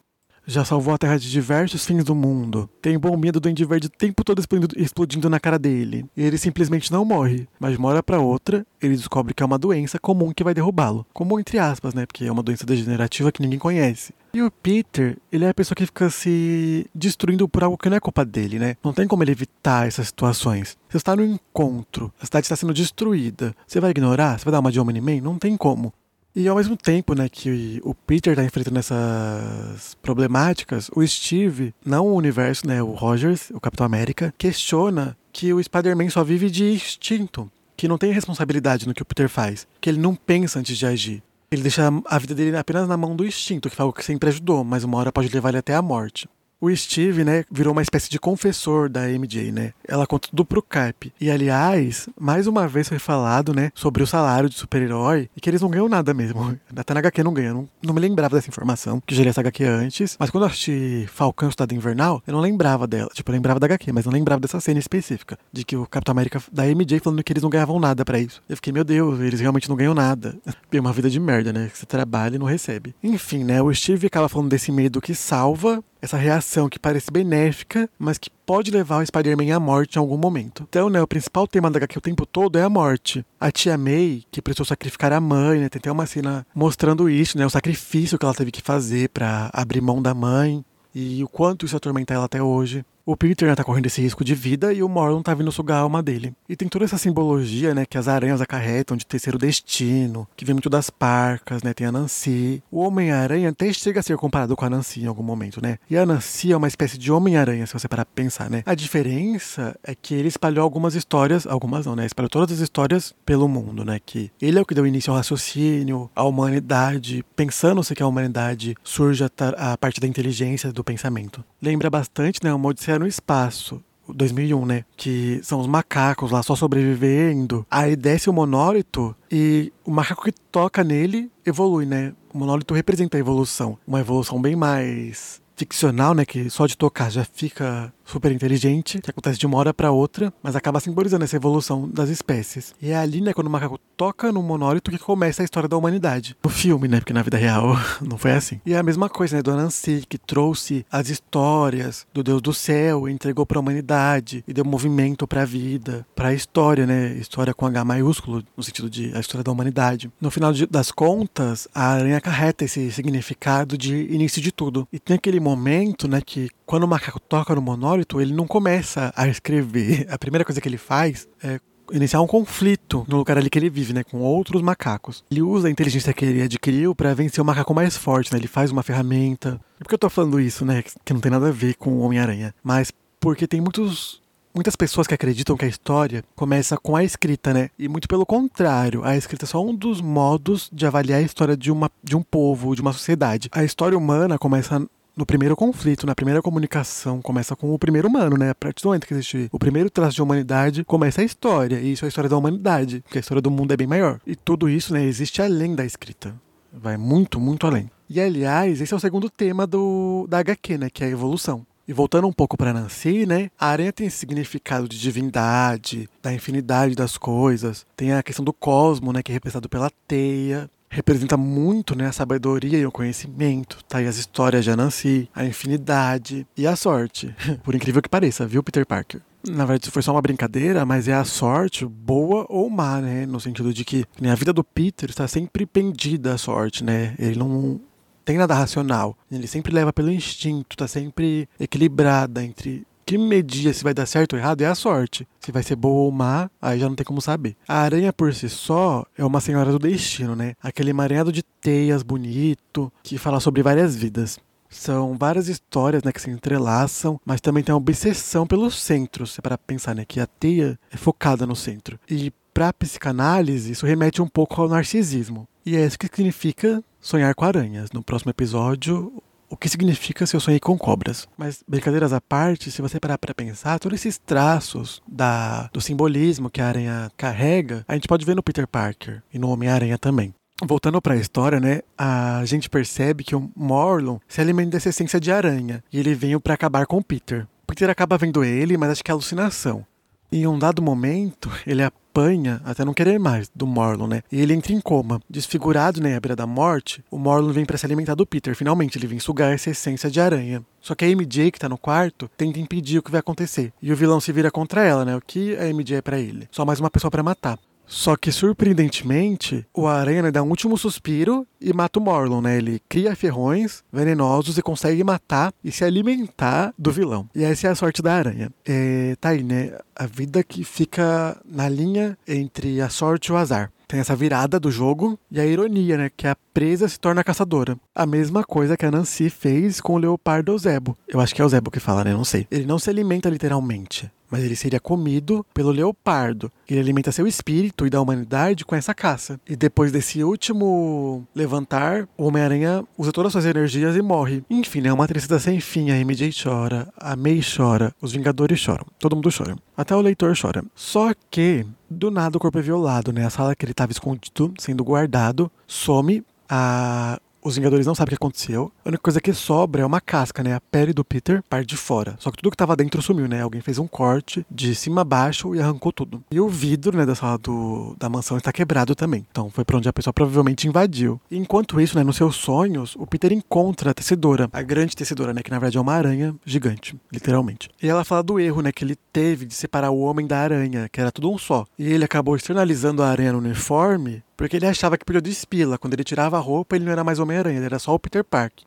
já 0.46 0.64
salvou 0.64 0.94
a 0.94 0.98
Terra 0.98 1.18
de 1.18 1.30
diversos 1.30 1.84
fins 1.84 2.04
do 2.04 2.14
mundo. 2.14 2.68
Tem 2.80 2.98
bom 2.98 3.16
medo 3.16 3.38
do 3.38 3.42
Duende 3.42 3.64
Verde 3.64 3.86
o 3.86 3.90
tempo 3.90 4.24
todo 4.24 4.42
explodindo, 4.76 5.30
na 5.30 5.40
cara 5.40 5.58
dele. 5.58 6.04
E 6.16 6.22
ele 6.22 6.38
simplesmente 6.38 6.92
não 6.92 7.04
morre. 7.04 7.46
Mas 7.58 7.76
uma 7.76 7.88
hora 7.88 8.02
outra, 8.20 8.66
ele 8.80 8.96
descobre 8.96 9.32
que 9.32 9.42
é 9.42 9.46
uma 9.46 9.58
doença 9.58 9.98
comum 9.98 10.32
que 10.32 10.44
vai 10.44 10.52
derrubá-lo. 10.52 11.06
Comum 11.12 11.38
entre 11.38 11.58
aspas, 11.58 11.94
né? 11.94 12.04
Porque 12.04 12.24
é 12.24 12.32
uma 12.32 12.42
doença 12.42 12.66
degenerativa 12.66 13.32
que 13.32 13.40
ninguém 13.40 13.58
conhece. 13.58 14.12
E 14.34 14.40
o 14.42 14.50
Peter, 14.50 15.18
ele 15.30 15.44
é 15.44 15.50
a 15.50 15.54
pessoa 15.54 15.76
que 15.76 15.84
fica 15.84 16.08
se 16.08 16.86
destruindo 16.94 17.46
por 17.46 17.62
algo 17.62 17.76
que 17.76 17.88
não 17.88 17.96
é 17.96 18.00
culpa 18.00 18.24
dele, 18.24 18.58
né? 18.58 18.76
Não 18.82 18.92
tem 18.92 19.06
como 19.06 19.22
ele 19.22 19.32
evitar 19.32 19.86
essas 19.86 20.06
situações. 20.06 20.76
Você 20.88 20.96
está 20.96 21.14
no 21.14 21.24
encontro, 21.24 22.12
a 22.20 22.24
cidade 22.24 22.46
está 22.46 22.56
sendo 22.56 22.72
destruída. 22.72 23.54
Você 23.66 23.78
vai 23.78 23.90
ignorar? 23.90 24.38
Você 24.38 24.44
vai 24.44 24.52
dar 24.52 24.60
uma 24.60 24.72
de 24.72 24.80
Omni-Man? 24.80 25.20
Não 25.20 25.38
tem 25.38 25.56
como. 25.56 25.92
E 26.34 26.48
ao 26.48 26.56
mesmo 26.56 26.78
tempo, 26.78 27.14
né, 27.14 27.28
que 27.28 27.78
o 27.84 27.94
Peter 27.94 28.34
tá 28.34 28.42
enfrentando 28.42 28.78
essas 28.78 29.94
problemáticas, 30.00 30.90
o 30.96 31.06
Steve, 31.06 31.74
não 31.84 32.06
o 32.06 32.14
universo, 32.14 32.66
né, 32.66 32.82
o 32.82 32.92
Rogers, 32.92 33.50
o 33.50 33.60
Capitão 33.60 33.84
América, 33.84 34.32
questiona 34.38 35.14
que 35.30 35.52
o 35.52 35.62
Spider-Man 35.62 36.08
só 36.08 36.24
vive 36.24 36.50
de 36.50 36.72
instinto, 36.72 37.52
que 37.76 37.86
não 37.86 37.98
tem 37.98 38.12
responsabilidade 38.12 38.88
no 38.88 38.94
que 38.94 39.02
o 39.02 39.04
Peter 39.04 39.28
faz, 39.28 39.66
que 39.78 39.90
ele 39.90 40.00
não 40.00 40.14
pensa 40.14 40.58
antes 40.58 40.78
de 40.78 40.86
agir. 40.86 41.22
Ele 41.50 41.60
deixa 41.60 41.90
a 42.06 42.18
vida 42.18 42.34
dele 42.34 42.56
apenas 42.56 42.88
na 42.88 42.96
mão 42.96 43.14
do 43.14 43.26
instinto, 43.26 43.68
que 43.68 43.76
foi 43.76 43.82
algo 43.82 43.96
que 43.96 44.04
sempre 44.04 44.30
ajudou, 44.30 44.64
mas 44.64 44.84
uma 44.84 44.96
hora 44.96 45.12
pode 45.12 45.28
levar 45.28 45.50
ele 45.50 45.58
até 45.58 45.74
a 45.74 45.82
morte. 45.82 46.26
O 46.62 46.70
Steve, 46.76 47.24
né, 47.24 47.42
virou 47.50 47.72
uma 47.72 47.82
espécie 47.82 48.08
de 48.08 48.20
confessor 48.20 48.88
da 48.88 49.08
MJ, 49.08 49.50
né? 49.50 49.72
Ela 49.84 50.06
conta 50.06 50.28
tudo 50.28 50.44
pro 50.44 50.62
Cap. 50.62 51.12
E 51.20 51.28
aliás, 51.28 52.08
mais 52.16 52.46
uma 52.46 52.68
vez 52.68 52.88
foi 52.88 53.00
falado, 53.00 53.52
né, 53.52 53.72
sobre 53.74 54.00
o 54.00 54.06
salário 54.06 54.48
de 54.48 54.54
super-herói 54.54 55.28
e 55.36 55.40
que 55.40 55.50
eles 55.50 55.60
não 55.60 55.68
ganham 55.68 55.88
nada 55.88 56.14
mesmo. 56.14 56.56
Até 56.76 56.94
na 56.94 57.00
HQ 57.00 57.24
não 57.24 57.34
ganham. 57.34 57.54
Não, 57.54 57.68
não 57.82 57.92
me 57.92 58.00
lembrava 58.00 58.36
dessa 58.36 58.48
informação, 58.48 59.02
que 59.04 59.12
já 59.12 59.24
li 59.24 59.28
essa 59.28 59.40
HQ 59.40 59.64
antes. 59.64 60.16
Mas 60.20 60.30
quando 60.30 60.44
eu 60.44 60.50
assisti 60.50 61.04
Falcão 61.12 61.48
Estado 61.48 61.74
Invernal, 61.74 62.22
eu 62.24 62.32
não 62.32 62.40
lembrava 62.40 62.86
dela. 62.86 63.10
Tipo, 63.12 63.32
eu 63.32 63.34
lembrava 63.34 63.58
da 63.58 63.66
HQ, 63.66 63.90
mas 63.90 64.04
não 64.04 64.12
lembrava 64.12 64.40
dessa 64.40 64.60
cena 64.60 64.78
específica. 64.78 65.36
De 65.52 65.64
que 65.64 65.74
o 65.74 65.84
Capitão 65.84 66.12
América 66.12 66.40
da 66.52 66.64
MJ 66.64 67.00
falando 67.00 67.24
que 67.24 67.32
eles 67.32 67.42
não 67.42 67.50
ganhavam 67.50 67.80
nada 67.80 68.04
para 68.04 68.20
isso. 68.20 68.40
Eu 68.48 68.54
fiquei, 68.54 68.72
meu 68.72 68.84
Deus, 68.84 69.18
eles 69.18 69.40
realmente 69.40 69.68
não 69.68 69.74
ganham 69.74 69.94
nada. 69.94 70.36
Tem 70.70 70.80
uma 70.80 70.92
vida 70.92 71.10
de 71.10 71.18
merda, 71.18 71.52
né? 71.52 71.70
Que 71.72 71.78
você 71.78 71.86
trabalha 71.86 72.36
e 72.36 72.38
não 72.38 72.46
recebe. 72.46 72.94
Enfim, 73.02 73.42
né? 73.42 73.60
O 73.60 73.74
Steve 73.74 74.06
acaba 74.06 74.28
falando 74.28 74.48
desse 74.48 74.70
medo 74.70 75.00
que 75.00 75.12
salva 75.12 75.82
essa 76.02 76.16
reação 76.16 76.68
que 76.68 76.80
parece 76.80 77.10
benéfica, 77.10 77.88
mas 77.96 78.18
que 78.18 78.28
pode 78.44 78.72
levar 78.72 79.00
o 79.00 79.06
Spider-Man 79.06 79.54
à 79.54 79.60
morte 79.60 79.96
em 79.96 79.98
algum 80.00 80.18
momento. 80.18 80.66
Então, 80.68 80.90
né, 80.90 81.00
o 81.00 81.06
principal 81.06 81.46
tema 81.46 81.70
da 81.70 81.78
HQ 81.78 81.96
o 81.96 82.02
tempo 82.02 82.26
todo 82.26 82.58
é 82.58 82.62
a 82.62 82.68
morte. 82.68 83.24
A 83.40 83.52
tia 83.52 83.78
May, 83.78 84.24
que 84.30 84.42
precisou 84.42 84.66
sacrificar 84.66 85.12
a 85.12 85.20
mãe, 85.20 85.60
né, 85.60 85.68
tem 85.68 85.78
até 85.78 85.92
uma 85.92 86.04
cena 86.04 86.44
mostrando 86.52 87.08
isso, 87.08 87.38
né, 87.38 87.46
o 87.46 87.50
sacrifício 87.50 88.18
que 88.18 88.24
ela 88.24 88.34
teve 88.34 88.50
que 88.50 88.60
fazer 88.60 89.08
para 89.10 89.48
abrir 89.52 89.80
mão 89.80 90.02
da 90.02 90.12
mãe 90.12 90.64
e 90.94 91.22
o 91.22 91.28
quanto 91.28 91.64
isso 91.64 91.76
atormenta 91.76 92.12
ela 92.12 92.24
até 92.24 92.42
hoje. 92.42 92.84
O 93.04 93.16
Peter 93.16 93.48
né, 93.48 93.54
tá 93.56 93.64
correndo 93.64 93.86
esse 93.86 94.00
risco 94.00 94.24
de 94.24 94.32
vida 94.32 94.72
e 94.72 94.80
o 94.80 94.88
Morlun 94.88 95.22
tá 95.22 95.34
vindo 95.34 95.50
sugar 95.50 95.78
a 95.78 95.80
alma 95.80 96.00
dele. 96.00 96.32
E 96.48 96.54
tem 96.54 96.68
toda 96.68 96.84
essa 96.84 96.96
simbologia, 96.96 97.74
né, 97.74 97.84
que 97.84 97.98
as 97.98 98.06
aranhas 98.06 98.40
acarretam 98.40 98.96
de 98.96 99.04
terceiro 99.04 99.38
destino, 99.38 100.28
que 100.36 100.44
vem 100.44 100.54
muito 100.54 100.70
das 100.70 100.88
parcas, 100.88 101.64
né, 101.64 101.74
tem 101.74 101.86
a 101.86 101.92
Nancy. 101.92 102.62
O 102.70 102.80
Homem-Aranha 102.80 103.48
até 103.48 103.72
chega 103.72 103.98
a 103.98 104.02
ser 104.02 104.16
comparado 104.16 104.54
com 104.54 104.64
a 104.64 104.70
Nancy 104.70 105.02
em 105.02 105.06
algum 105.06 105.22
momento, 105.22 105.60
né? 105.60 105.78
E 105.90 105.96
a 105.96 106.06
Nancy 106.06 106.52
é 106.52 106.56
uma 106.56 106.68
espécie 106.68 106.96
de 106.96 107.10
Homem-Aranha, 107.10 107.66
se 107.66 107.72
você 107.72 107.88
parar 107.88 108.04
pra 108.04 108.14
pensar, 108.14 108.48
né? 108.48 108.62
A 108.64 108.74
diferença 108.74 109.76
é 109.82 109.96
que 109.96 110.14
ele 110.14 110.28
espalhou 110.28 110.62
algumas 110.62 110.94
histórias, 110.94 111.44
algumas 111.44 111.86
não, 111.86 111.96
né? 111.96 112.06
Espalhou 112.06 112.30
todas 112.30 112.56
as 112.56 112.62
histórias 112.62 113.12
pelo 113.26 113.48
mundo, 113.48 113.84
né? 113.84 113.98
Que 114.04 114.30
ele 114.40 114.58
é 114.58 114.62
o 114.62 114.64
que 114.64 114.74
deu 114.74 114.86
início 114.86 115.10
ao 115.10 115.16
raciocínio, 115.16 116.08
à 116.14 116.22
humanidade, 116.22 117.24
pensando-se 117.34 117.96
que 117.96 118.02
a 118.02 118.06
humanidade 118.06 118.76
surge 118.84 119.24
a, 119.24 119.76
partir 119.76 120.00
da 120.00 120.06
inteligência 120.06 120.72
do 120.72 120.84
pensamento. 120.84 121.42
Lembra 121.60 121.90
bastante, 121.90 122.40
né, 122.44 122.52
uma 122.54 122.68
Odisseia 122.68 122.91
no 122.98 123.06
espaço. 123.06 123.82
2001, 124.08 124.66
né? 124.66 124.84
Que 124.96 125.40
são 125.42 125.60
os 125.60 125.66
macacos 125.66 126.30
lá 126.30 126.42
só 126.42 126.54
sobrevivendo. 126.54 127.66
Aí 127.70 127.96
desce 127.96 128.28
o 128.28 128.32
monólito 128.32 129.14
e 129.30 129.72
o 129.84 129.90
macaco 129.90 130.24
que 130.24 130.32
toca 130.32 130.82
nele 130.84 131.30
evolui, 131.46 131.86
né? 131.86 132.12
O 132.32 132.38
monólito 132.38 132.74
representa 132.74 133.16
a 133.16 133.20
evolução. 133.20 133.78
Uma 133.86 134.00
evolução 134.00 134.40
bem 134.40 134.56
mais 134.56 135.40
ficcional, 135.56 136.14
né? 136.14 136.24
Que 136.24 136.50
só 136.50 136.66
de 136.66 136.76
tocar 136.76 137.10
já 137.10 137.24
fica 137.24 137.92
super 138.12 138.30
inteligente, 138.30 139.00
que 139.00 139.10
acontece 139.10 139.38
de 139.38 139.46
uma 139.46 139.56
hora 139.56 139.72
para 139.72 139.90
outra, 139.90 140.32
mas 140.42 140.54
acaba 140.54 140.78
simbolizando 140.80 141.24
essa 141.24 141.36
evolução 141.36 141.88
das 141.88 142.10
espécies. 142.10 142.74
E 142.80 142.90
é 142.90 142.96
ali, 142.96 143.22
né, 143.22 143.32
quando 143.32 143.46
o 143.46 143.50
macaco 143.50 143.78
toca 143.96 144.30
no 144.30 144.42
monólito 144.42 144.90
que 144.90 144.98
começa 144.98 145.42
a 145.42 145.44
história 145.44 145.68
da 145.68 145.76
humanidade. 145.76 146.36
No 146.44 146.50
filme, 146.50 146.88
né, 146.88 146.98
porque 146.98 147.12
na 147.12 147.22
vida 147.22 147.38
real 147.38 147.74
não 148.06 148.18
foi 148.18 148.32
assim. 148.32 148.60
E 148.66 148.74
é 148.74 148.78
a 148.78 148.82
mesma 148.82 149.08
coisa, 149.08 149.36
né, 149.36 149.42
do 149.42 149.50
Anansi, 149.50 150.04
que 150.06 150.18
trouxe 150.18 150.84
as 150.92 151.08
histórias 151.08 152.06
do 152.12 152.22
Deus 152.22 152.42
do 152.42 152.52
céu, 152.52 153.08
entregou 153.08 153.46
para 153.46 153.58
a 153.58 153.60
humanidade 153.60 154.44
e 154.46 154.52
deu 154.52 154.64
movimento 154.64 155.26
para 155.26 155.42
a 155.42 155.46
vida, 155.46 156.06
para 156.14 156.28
a 156.28 156.34
história, 156.34 156.86
né, 156.86 157.14
história 157.14 157.54
com 157.54 157.66
H 157.66 157.84
maiúsculo, 157.84 158.42
no 158.54 158.62
sentido 158.62 158.90
de 158.90 159.10
a 159.14 159.20
história 159.20 159.42
da 159.42 159.50
humanidade. 159.50 160.10
No 160.20 160.30
final 160.30 160.52
das 160.70 160.90
contas, 160.90 161.66
a 161.74 161.88
aranha 161.92 162.20
carreta 162.20 162.64
esse 162.64 162.92
significado 162.92 163.78
de 163.78 164.12
início 164.12 164.42
de 164.42 164.52
tudo. 164.52 164.86
E 164.92 164.98
tem 164.98 165.16
aquele 165.16 165.40
momento, 165.40 166.06
né, 166.06 166.20
que 166.20 166.50
quando 166.66 166.84
o 166.84 166.88
macaco 166.88 167.20
toca 167.20 167.54
no 167.54 167.60
monólito, 167.60 168.01
ele 168.20 168.32
não 168.32 168.46
começa 168.46 169.12
a 169.16 169.28
escrever. 169.28 170.06
A 170.10 170.18
primeira 170.18 170.44
coisa 170.44 170.60
que 170.60 170.68
ele 170.68 170.78
faz 170.78 171.28
é 171.42 171.60
iniciar 171.92 172.20
um 172.20 172.26
conflito 172.26 173.04
no 173.08 173.18
lugar 173.18 173.36
ali 173.36 173.50
que 173.50 173.58
ele 173.58 173.68
vive, 173.68 173.92
né, 173.92 174.02
com 174.02 174.18
outros 174.18 174.62
macacos. 174.62 175.24
Ele 175.30 175.42
usa 175.42 175.68
a 175.68 175.70
inteligência 175.70 176.12
que 176.12 176.24
ele 176.24 176.42
adquiriu 176.42 176.94
para 176.94 177.14
vencer 177.14 177.42
o 177.42 177.44
macaco 177.44 177.74
mais 177.74 177.96
forte, 177.96 178.32
né? 178.32 178.38
Ele 178.38 178.48
faz 178.48 178.70
uma 178.70 178.82
ferramenta. 178.82 179.60
Por 179.78 179.88
que 179.88 179.94
eu 179.94 179.98
tô 179.98 180.08
falando 180.08 180.40
isso, 180.40 180.64
né, 180.64 180.82
que 181.04 181.12
não 181.12 181.20
tem 181.20 181.30
nada 181.30 181.48
a 181.48 181.52
ver 181.52 181.74
com 181.74 181.90
o 181.90 182.00
Homem-Aranha, 182.00 182.54
mas 182.62 182.92
porque 183.20 183.46
tem 183.46 183.60
muitos 183.60 184.22
muitas 184.54 184.76
pessoas 184.76 185.06
que 185.06 185.14
acreditam 185.14 185.56
que 185.56 185.64
a 185.64 185.68
história 185.68 186.22
começa 186.36 186.76
com 186.76 186.94
a 186.94 187.02
escrita, 187.02 187.54
né? 187.54 187.70
E 187.78 187.88
muito 187.88 188.06
pelo 188.06 188.26
contrário, 188.26 189.02
a 189.04 189.16
escrita 189.16 189.44
é 189.44 189.48
só 189.48 189.64
um 189.64 189.74
dos 189.74 190.00
modos 190.00 190.68
de 190.72 190.86
avaliar 190.86 191.20
a 191.20 191.22
história 191.22 191.56
de, 191.56 191.72
uma, 191.72 191.90
de 192.02 192.14
um 192.14 192.22
povo, 192.22 192.74
de 192.74 192.82
uma 192.82 192.92
sociedade. 192.92 193.48
A 193.50 193.64
história 193.64 193.96
humana 193.96 194.38
começa 194.38 194.86
no 195.16 195.26
primeiro 195.26 195.54
conflito, 195.54 196.06
na 196.06 196.14
primeira 196.14 196.40
comunicação, 196.40 197.20
começa 197.20 197.54
com 197.54 197.72
o 197.74 197.78
primeiro 197.78 198.08
humano, 198.08 198.36
né? 198.36 198.50
A 198.50 198.54
partir 198.54 198.82
do 198.82 198.86
momento 198.86 199.06
que 199.06 199.14
existe 199.14 199.48
o 199.52 199.58
primeiro 199.58 199.90
traço 199.90 200.14
de 200.14 200.22
humanidade, 200.22 200.84
começa 200.84 201.20
a 201.20 201.24
história. 201.24 201.80
E 201.80 201.92
isso 201.92 202.04
é 202.04 202.06
a 202.06 202.08
história 202.08 202.30
da 202.30 202.36
humanidade, 202.36 203.00
porque 203.02 203.18
a 203.18 203.20
história 203.20 203.42
do 203.42 203.50
mundo 203.50 203.72
é 203.72 203.76
bem 203.76 203.86
maior. 203.86 204.20
E 204.26 204.34
tudo 204.34 204.68
isso, 204.68 204.92
né, 204.92 205.04
existe 205.04 205.42
além 205.42 205.74
da 205.74 205.84
escrita. 205.84 206.34
Vai 206.72 206.96
muito, 206.96 207.38
muito 207.38 207.66
além. 207.66 207.90
E 208.08 208.20
aliás, 208.20 208.80
esse 208.80 208.92
é 208.92 208.96
o 208.96 209.00
segundo 209.00 209.28
tema 209.28 209.66
do, 209.66 210.26
da 210.28 210.38
HQ, 210.38 210.78
né? 210.78 210.88
Que 210.90 211.04
é 211.04 211.08
a 211.08 211.10
evolução. 211.10 211.66
E 211.86 211.92
voltando 211.92 212.26
um 212.26 212.32
pouco 212.32 212.56
para 212.56 212.72
Nancy, 212.72 213.26
né? 213.26 213.50
A 213.58 213.66
aranha 213.66 213.92
tem 213.92 214.08
significado 214.08 214.88
de 214.88 214.98
divindade, 214.98 216.08
da 216.22 216.32
infinidade 216.32 216.94
das 216.94 217.18
coisas. 217.18 217.84
Tem 217.96 218.12
a 218.12 218.22
questão 218.22 218.44
do 218.44 218.52
cosmo, 218.52 219.12
né? 219.12 219.22
Que 219.22 219.32
é 219.32 219.34
representado 219.34 219.68
pela 219.68 219.90
teia 220.08 220.70
representa 220.92 221.38
muito 221.38 221.96
né, 221.96 222.06
a 222.06 222.12
sabedoria 222.12 222.78
e 222.78 222.86
o 222.86 222.92
conhecimento, 222.92 223.78
tá? 223.88 224.02
E 224.02 224.06
as 224.06 224.18
histórias 224.18 224.62
de 224.62 224.70
Anansi, 224.70 225.28
a 225.34 225.44
infinidade 225.44 226.46
e 226.54 226.66
a 226.66 226.76
sorte. 226.76 227.34
Por 227.64 227.74
incrível 227.74 228.02
que 228.02 228.10
pareça, 228.10 228.46
viu, 228.46 228.62
Peter 228.62 228.86
Parker? 228.86 229.22
Na 229.48 229.64
verdade, 229.64 229.90
foi 229.90 230.02
só 230.02 230.12
uma 230.12 230.22
brincadeira, 230.22 230.84
mas 230.84 231.08
é 231.08 231.14
a 231.14 231.24
sorte, 231.24 231.86
boa 231.86 232.46
ou 232.48 232.68
má, 232.68 233.00
né? 233.00 233.24
No 233.24 233.40
sentido 233.40 233.72
de 233.72 233.84
que 233.84 234.04
né, 234.20 234.30
a 234.30 234.34
vida 234.34 234.52
do 234.52 234.62
Peter 234.62 235.08
está 235.08 235.26
sempre 235.26 235.64
pendida 235.64 236.34
à 236.34 236.38
sorte, 236.38 236.84
né? 236.84 237.14
Ele 237.18 237.38
não 237.38 237.80
tem 238.24 238.36
nada 238.36 238.54
racional. 238.54 239.16
Ele 239.30 239.46
sempre 239.46 239.74
leva 239.74 239.92
pelo 239.92 240.12
instinto, 240.12 240.74
está 240.74 240.86
sempre 240.86 241.48
equilibrada 241.58 242.44
entre 242.44 242.86
que 243.12 243.18
media 243.18 243.74
se 243.74 243.84
vai 243.84 243.92
dar 243.92 244.06
certo 244.06 244.32
ou 244.32 244.38
errado 244.38 244.62
é 244.62 244.66
a 244.66 244.74
sorte. 244.74 245.28
Se 245.38 245.52
vai 245.52 245.62
ser 245.62 245.76
boa 245.76 246.04
ou 246.04 246.10
má, 246.10 246.50
aí 246.62 246.80
já 246.80 246.88
não 246.88 246.96
tem 246.96 247.04
como 247.04 247.20
saber. 247.20 247.54
A 247.68 247.80
aranha 247.82 248.10
por 248.10 248.32
si 248.32 248.48
só 248.48 249.04
é 249.18 249.22
uma 249.22 249.38
senhora 249.38 249.70
do 249.70 249.78
destino, 249.78 250.34
né? 250.34 250.54
Aquele 250.62 250.90
emaranhado 250.90 251.30
de 251.30 251.42
teias 251.42 252.02
bonito 252.02 252.90
que 253.02 253.18
fala 253.18 253.38
sobre 253.38 253.62
várias 253.62 253.94
vidas. 253.94 254.38
São 254.70 255.14
várias 255.18 255.48
histórias 255.48 256.02
né, 256.02 256.10
que 256.10 256.22
se 256.22 256.30
entrelaçam, 256.30 257.20
mas 257.22 257.42
também 257.42 257.62
tem 257.62 257.74
uma 257.74 257.78
obsessão 257.78 258.46
pelo 258.46 258.70
centro, 258.70 259.26
se 259.26 259.40
é 259.40 259.42
para 259.42 259.58
pensar, 259.58 259.94
né? 259.94 260.06
Que 260.06 260.18
a 260.18 260.26
teia 260.26 260.78
é 260.90 260.96
focada 260.96 261.46
no 261.46 261.54
centro. 261.54 262.00
E 262.08 262.32
para 262.54 262.72
psicanálise, 262.72 263.72
isso 263.72 263.84
remete 263.84 264.22
um 264.22 264.26
pouco 264.26 264.62
ao 264.62 264.70
narcisismo. 264.70 265.46
E 265.66 265.76
é 265.76 265.84
isso 265.84 265.98
que 265.98 266.06
significa 266.06 266.82
sonhar 266.98 267.34
com 267.34 267.44
aranhas. 267.44 267.92
No 267.92 268.02
próximo 268.02 268.30
episódio, 268.30 269.22
o 269.52 269.56
que 269.56 269.68
significa 269.68 270.24
se 270.24 270.34
eu 270.34 270.40
sonhei 270.40 270.58
com 270.58 270.78
cobras. 270.78 271.28
Mas, 271.36 271.62
brincadeiras 271.68 272.14
à 272.14 272.20
parte, 272.22 272.70
se 272.70 272.80
você 272.80 272.98
parar 272.98 273.18
para 273.18 273.34
pensar, 273.34 273.78
todos 273.78 274.00
esses 274.00 274.16
traços 274.16 275.02
da, 275.06 275.68
do 275.74 275.80
simbolismo 275.80 276.48
que 276.48 276.62
a 276.62 276.68
aranha 276.68 277.12
carrega, 277.18 277.84
a 277.86 277.92
gente 277.92 278.08
pode 278.08 278.24
ver 278.24 278.34
no 278.34 278.42
Peter 278.42 278.66
Parker 278.66 279.22
e 279.32 279.38
no 279.38 279.50
Homem-Aranha 279.50 279.98
também. 279.98 280.34
Voltando 280.64 281.02
para 281.02 281.14
a 281.14 281.18
história, 281.18 281.60
né, 281.60 281.82
a 281.98 282.42
gente 282.46 282.70
percebe 282.70 283.24
que 283.24 283.36
o 283.36 283.50
Morlun 283.54 284.18
se 284.26 284.40
alimenta 284.40 284.70
dessa 284.70 284.88
essência 284.88 285.20
de 285.20 285.30
aranha 285.30 285.84
e 285.92 285.98
ele 285.98 286.14
veio 286.14 286.40
para 286.40 286.54
acabar 286.54 286.86
com 286.86 286.96
o 286.96 287.04
Peter. 287.04 287.46
Peter 287.66 287.90
acaba 287.90 288.16
vendo 288.16 288.42
ele, 288.42 288.78
mas 288.78 288.90
acho 288.90 289.04
que 289.04 289.10
é 289.10 289.12
alucinação. 289.12 289.84
Em 290.34 290.46
um 290.46 290.58
dado 290.58 290.80
momento, 290.80 291.50
ele 291.66 291.82
apanha 291.82 292.62
até 292.64 292.86
não 292.86 292.94
querer 292.94 293.20
mais 293.20 293.50
do 293.54 293.66
Morlun, 293.66 294.06
né? 294.06 294.22
E 294.32 294.40
ele 294.40 294.54
entra 294.54 294.72
em 294.72 294.80
coma. 294.80 295.20
Desfigurado, 295.28 296.00
né, 296.00 296.16
à 296.16 296.20
beira 296.20 296.34
da 296.34 296.46
morte, 296.46 297.04
o 297.10 297.18
Morlun 297.18 297.52
vem 297.52 297.66
para 297.66 297.76
se 297.76 297.84
alimentar 297.84 298.14
do 298.14 298.24
Peter. 298.24 298.56
Finalmente, 298.56 298.96
ele 298.96 299.06
vem 299.06 299.18
sugar 299.18 299.52
essa 299.52 299.68
essência 299.68 300.10
de 300.10 300.22
aranha. 300.22 300.64
Só 300.80 300.94
que 300.94 301.04
a 301.04 301.08
MJ, 301.08 301.50
que 301.50 301.58
tá 301.58 301.68
no 301.68 301.76
quarto, 301.76 302.30
tenta 302.34 302.58
impedir 302.58 302.96
o 302.96 303.02
que 303.02 303.10
vai 303.10 303.20
acontecer. 303.20 303.74
E 303.82 303.92
o 303.92 303.96
vilão 303.96 304.20
se 304.20 304.32
vira 304.32 304.50
contra 304.50 304.82
ela, 304.82 305.04
né? 305.04 305.14
O 305.14 305.20
que 305.20 305.54
a 305.58 305.66
MJ 305.66 305.96
é 305.96 306.00
para 306.00 306.18
ele? 306.18 306.48
Só 306.50 306.64
mais 306.64 306.80
uma 306.80 306.90
pessoa 306.90 307.10
para 307.10 307.22
matar. 307.22 307.58
Só 307.92 308.16
que, 308.16 308.32
surpreendentemente, 308.32 309.66
o 309.74 309.86
Aranha 309.86 310.22
né, 310.22 310.30
dá 310.30 310.42
um 310.42 310.48
último 310.48 310.78
suspiro 310.78 311.46
e 311.60 311.74
mata 311.74 311.98
o 311.98 312.02
Morlun, 312.02 312.40
né? 312.40 312.56
Ele 312.56 312.80
cria 312.88 313.14
ferrões 313.14 313.84
venenosos 313.92 314.56
e 314.56 314.62
consegue 314.62 315.04
matar 315.04 315.52
e 315.62 315.70
se 315.70 315.84
alimentar 315.84 316.72
do 316.78 316.90
vilão. 316.90 317.28
E 317.34 317.44
essa 317.44 317.68
é 317.68 317.70
a 317.70 317.74
sorte 317.74 318.00
da 318.00 318.14
Aranha. 318.14 318.50
É, 318.64 319.14
tá 319.20 319.28
aí, 319.28 319.42
né? 319.42 319.76
A 319.94 320.06
vida 320.06 320.42
que 320.42 320.64
fica 320.64 321.38
na 321.44 321.68
linha 321.68 322.16
entre 322.26 322.80
a 322.80 322.88
sorte 322.88 323.26
e 323.26 323.32
o 323.32 323.36
azar. 323.36 323.70
Tem 323.86 324.00
essa 324.00 324.16
virada 324.16 324.58
do 324.58 324.70
jogo 324.70 325.18
e 325.30 325.38
a 325.38 325.44
ironia, 325.44 325.98
né? 325.98 326.10
Que 326.16 326.26
a 326.26 326.34
presa 326.54 326.88
se 326.88 326.98
torna 326.98 327.22
caçadora. 327.22 327.76
A 327.94 328.06
mesma 328.06 328.42
coisa 328.42 328.74
que 328.74 328.86
a 328.86 328.90
Nancy 328.90 329.28
fez 329.28 329.82
com 329.82 329.96
o 329.96 329.98
leopardo 329.98 330.56
Zebo. 330.56 330.96
Eu 331.06 331.20
acho 331.20 331.34
que 331.34 331.42
é 331.42 331.44
o 331.44 331.48
Zebo 331.48 331.70
que 331.70 331.78
fala, 331.78 332.02
né? 332.02 332.14
Não 332.14 332.24
sei. 332.24 332.46
Ele 332.50 332.64
não 332.64 332.78
se 332.78 332.88
alimenta 332.88 333.28
literalmente 333.28 334.10
mas 334.32 334.42
ele 334.42 334.56
seria 334.56 334.80
comido 334.80 335.44
pelo 335.52 335.70
leopardo. 335.70 336.50
Ele 336.66 336.80
alimenta 336.80 337.12
seu 337.12 337.26
espírito 337.26 337.86
e 337.86 337.90
da 337.90 338.00
humanidade 338.00 338.64
com 338.64 338.74
essa 338.74 338.94
caça. 338.94 339.38
E 339.46 339.54
depois 339.54 339.92
desse 339.92 340.24
último 340.24 341.28
levantar, 341.34 342.08
o 342.16 342.24
Homem-Aranha 342.24 342.82
usa 342.96 343.12
todas 343.12 343.28
as 343.28 343.32
suas 343.32 343.44
energias 343.44 343.94
e 343.94 344.00
morre. 344.00 344.42
Enfim, 344.48 344.86
é 344.86 344.92
uma 344.92 345.06
tristeza 345.06 345.38
sem 345.38 345.60
fim. 345.60 345.90
A 345.90 346.02
MJ 346.02 346.30
chora, 346.32 346.88
a 346.96 347.14
May 347.14 347.42
chora, 347.42 347.94
os 348.00 348.12
Vingadores 348.12 348.58
choram, 348.58 348.86
todo 348.98 349.14
mundo 349.14 349.28
chora. 349.36 349.54
Até 349.76 349.94
o 349.94 350.00
leitor 350.00 350.34
chora. 350.40 350.64
Só 350.74 351.12
que, 351.30 351.66
do 351.90 352.10
nada, 352.10 352.38
o 352.38 352.40
corpo 352.40 352.58
é 352.58 352.62
violado, 352.62 353.12
né? 353.12 353.26
A 353.26 353.30
sala 353.30 353.54
que 353.54 353.66
ele 353.66 353.72
estava 353.72 353.92
escondido, 353.92 354.54
sendo 354.58 354.82
guardado, 354.82 355.52
some. 355.66 356.24
A 356.48 357.18
os 357.42 357.56
Vingadores 357.56 357.86
não 357.86 357.94
sabem 357.94 358.08
o 358.08 358.10
que 358.10 358.22
aconteceu. 358.22 358.72
A 358.84 358.88
única 358.88 359.02
coisa 359.02 359.20
que 359.20 359.32
sobra 359.32 359.82
é 359.82 359.86
uma 359.86 360.00
casca, 360.00 360.42
né? 360.42 360.54
A 360.54 360.60
pele 360.60 360.92
do 360.92 361.04
Peter, 361.04 361.42
parte 361.48 361.66
de 361.66 361.76
fora. 361.76 362.16
Só 362.18 362.30
que 362.30 362.36
tudo 362.36 362.50
que 362.50 362.56
tava 362.56 362.76
dentro 362.76 363.02
sumiu, 363.02 363.26
né? 363.26 363.42
Alguém 363.42 363.60
fez 363.60 363.78
um 363.78 363.86
corte 363.86 364.46
de 364.50 364.74
cima 364.74 365.00
a 365.00 365.04
baixo 365.04 365.54
e 365.54 365.60
arrancou 365.60 365.92
tudo. 365.92 366.22
E 366.30 366.40
o 366.40 366.48
vidro, 366.48 366.96
né, 366.96 367.04
da 367.04 367.14
sala 367.14 367.38
do, 367.38 367.96
da 367.98 368.08
mansão 368.08 368.36
está 368.36 368.52
quebrado 368.52 368.94
também. 368.94 369.26
Então 369.30 369.50
foi 369.50 369.64
para 369.64 369.76
onde 369.76 369.88
a 369.88 369.92
pessoa 369.92 370.12
provavelmente 370.12 370.68
invadiu. 370.68 371.20
E 371.30 371.36
enquanto 371.36 371.80
isso, 371.80 371.96
né, 371.96 372.04
nos 372.04 372.16
seus 372.16 372.36
sonhos, 372.36 372.94
o 372.96 373.06
Peter 373.06 373.32
encontra 373.32 373.90
a 373.90 373.94
tecedora. 373.94 374.48
A 374.52 374.62
grande 374.62 374.94
tecedora, 374.94 375.34
né? 375.34 375.42
Que 375.42 375.50
na 375.50 375.58
verdade 375.58 375.78
é 375.78 375.80
uma 375.80 375.94
aranha 375.94 376.34
gigante, 376.44 376.96
literalmente. 377.12 377.68
E 377.82 377.88
ela 377.88 378.04
fala 378.04 378.22
do 378.22 378.38
erro, 378.38 378.62
né? 378.62 378.70
Que 378.70 378.84
ele 378.84 378.96
teve 379.12 379.44
de 379.44 379.54
separar 379.54 379.90
o 379.90 380.00
homem 380.00 380.26
da 380.26 380.38
aranha, 380.38 380.88
que 380.88 381.00
era 381.00 381.10
tudo 381.10 381.30
um 381.30 381.38
só. 381.38 381.66
E 381.78 381.92
ele 381.92 382.04
acabou 382.04 382.36
externalizando 382.36 383.02
a 383.02 383.08
aranha 383.08 383.32
no 383.32 383.38
uniforme 383.38 384.22
porque 384.42 384.56
ele 384.56 384.66
achava 384.66 384.98
que 384.98 385.04
podia 385.04 385.20
despila. 385.20 385.78
Quando 385.78 385.94
ele 385.94 386.02
tirava 386.02 386.36
a 386.36 386.40
roupa, 386.40 386.74
ele 386.74 386.84
não 386.84 386.90
era 386.90 387.04
mais 387.04 387.20
Homem-Aranha, 387.20 387.58
ele 387.58 387.64
era 387.64 387.78
só 387.78 387.94
o 387.94 387.98
Peter 387.98 388.24
Parker. 388.24 388.64